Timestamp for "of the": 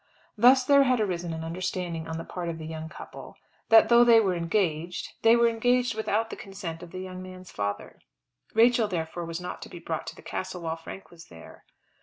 2.49-2.65, 6.81-7.01